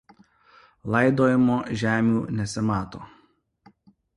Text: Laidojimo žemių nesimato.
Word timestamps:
Laidojimo 0.95 1.59
žemių 1.81 2.25
nesimato. 2.41 3.07